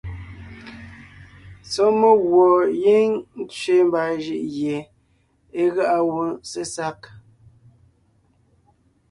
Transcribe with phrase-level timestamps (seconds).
[1.71, 2.45] Sɔ́ meguɔ
[2.81, 3.07] gíŋ
[3.49, 4.77] tsẅe mbaa jʉʼ gie
[5.61, 6.99] é gáʼa wó sesag.